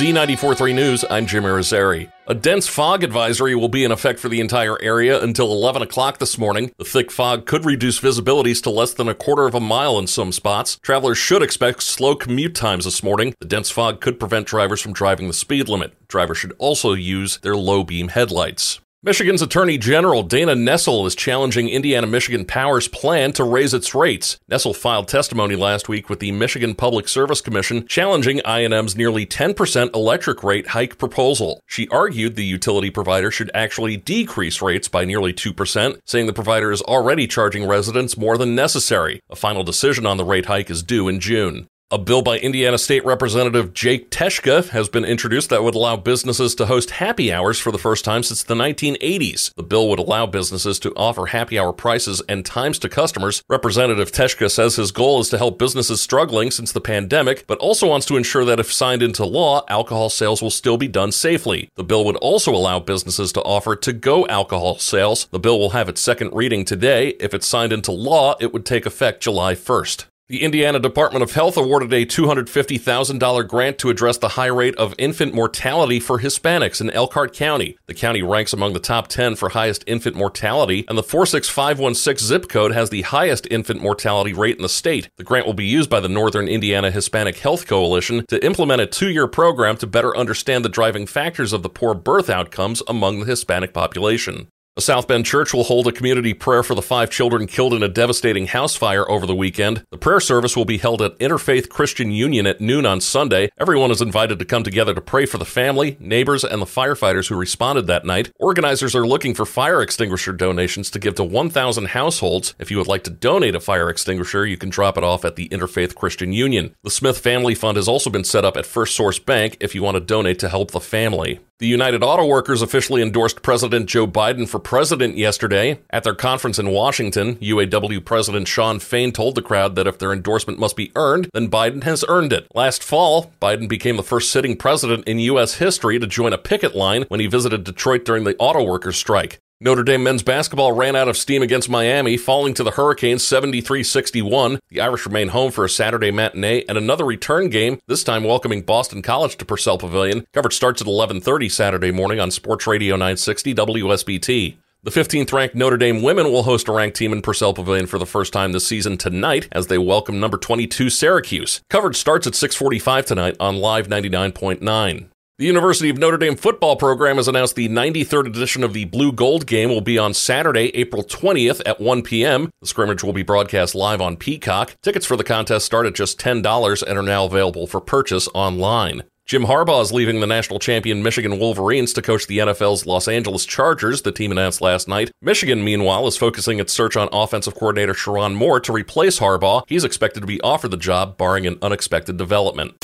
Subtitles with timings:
[0.00, 2.10] Z943 News, I'm Jim Irizarry.
[2.26, 6.16] A dense fog advisory will be in effect for the entire area until 11 o'clock
[6.16, 6.72] this morning.
[6.78, 10.06] The thick fog could reduce visibilities to less than a quarter of a mile in
[10.06, 10.78] some spots.
[10.78, 13.34] Travelers should expect slow commute times this morning.
[13.40, 15.92] The dense fog could prevent drivers from driving the speed limit.
[16.08, 18.80] Drivers should also use their low beam headlights.
[19.02, 24.38] Michigan's Attorney General Dana Nessel is challenging Indiana Michigan Power's plan to raise its rates.
[24.50, 29.94] Nessel filed testimony last week with the Michigan Public Service Commission challenging I&M's nearly 10%
[29.94, 31.62] electric rate hike proposal.
[31.66, 36.70] She argued the utility provider should actually decrease rates by nearly 2%, saying the provider
[36.70, 39.20] is already charging residents more than necessary.
[39.30, 41.68] A final decision on the rate hike is due in June.
[41.92, 46.54] A bill by Indiana State Representative Jake Teshka has been introduced that would allow businesses
[46.54, 49.52] to host happy hours for the first time since the 1980s.
[49.56, 53.42] The bill would allow businesses to offer happy hour prices and times to customers.
[53.48, 57.88] Representative Teshka says his goal is to help businesses struggling since the pandemic, but also
[57.88, 61.70] wants to ensure that if signed into law, alcohol sales will still be done safely.
[61.74, 65.26] The bill would also allow businesses to offer to go alcohol sales.
[65.32, 67.16] The bill will have its second reading today.
[67.18, 70.04] If it's signed into law, it would take effect July 1st.
[70.30, 74.94] The Indiana Department of Health awarded a $250,000 grant to address the high rate of
[74.96, 77.76] infant mortality for Hispanics in Elkhart County.
[77.86, 82.48] The county ranks among the top 10 for highest infant mortality, and the 46516 zip
[82.48, 85.08] code has the highest infant mortality rate in the state.
[85.16, 88.86] The grant will be used by the Northern Indiana Hispanic Health Coalition to implement a
[88.86, 93.18] two year program to better understand the driving factors of the poor birth outcomes among
[93.18, 94.46] the Hispanic population.
[94.80, 97.82] A South Bend church will hold a community prayer for the five children killed in
[97.82, 99.84] a devastating house fire over the weekend.
[99.90, 103.50] The prayer service will be held at Interfaith Christian Union at noon on Sunday.
[103.58, 107.28] Everyone is invited to come together to pray for the family, neighbors, and the firefighters
[107.28, 108.32] who responded that night.
[108.40, 112.54] Organizers are looking for fire extinguisher donations to give to 1,000 households.
[112.58, 115.36] If you would like to donate a fire extinguisher, you can drop it off at
[115.36, 116.74] the Interfaith Christian Union.
[116.84, 119.82] The Smith Family Fund has also been set up at First Source Bank if you
[119.82, 121.38] want to donate to help the family.
[121.60, 125.78] The United Auto Workers officially endorsed President Joe Biden for president yesterday.
[125.90, 130.10] At their conference in Washington, UAW President Shawn Fain told the crowd that if their
[130.10, 132.46] endorsement must be earned, then Biden has earned it.
[132.54, 135.56] Last fall, Biden became the first sitting president in U.S.
[135.56, 139.38] history to join a picket line when he visited Detroit during the auto workers strike.
[139.62, 143.84] Notre Dame men's basketball ran out of steam against Miami, falling to the Hurricanes 73
[143.84, 144.58] 61.
[144.70, 148.62] The Irish remain home for a Saturday matinee and another return game, this time welcoming
[148.62, 150.24] Boston College to Purcell Pavilion.
[150.32, 154.56] Coverage starts at 11.30 Saturday morning on Sports Radio 960 WSBT.
[154.82, 157.98] The 15th ranked Notre Dame women will host a ranked team in Purcell Pavilion for
[157.98, 161.60] the first time this season tonight as they welcome number 22 Syracuse.
[161.68, 165.08] Coverage starts at 6:45 tonight on Live 99.9.
[165.40, 169.10] The University of Notre Dame football program has announced the 93rd edition of the Blue
[169.10, 172.50] Gold game will be on Saturday, April 20th at 1 p.m.
[172.60, 174.76] The scrimmage will be broadcast live on Peacock.
[174.82, 179.04] Tickets for the contest start at just $10 and are now available for purchase online.
[179.24, 183.46] Jim Harbaugh is leaving the national champion Michigan Wolverines to coach the NFL's Los Angeles
[183.46, 185.10] Chargers, the team announced last night.
[185.22, 189.62] Michigan, meanwhile, is focusing its search on offensive coordinator Sherrone Moore to replace Harbaugh.
[189.66, 192.74] He's expected to be offered the job, barring an unexpected development.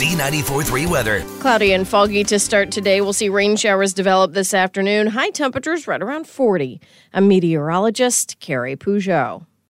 [0.00, 1.20] Z94.3 weather.
[1.40, 3.02] Cloudy and foggy to start today.
[3.02, 5.08] We'll see rain showers develop this afternoon.
[5.08, 6.80] High temperatures right around 40.
[7.12, 9.44] I'm meteorologist Carrie Peugeot.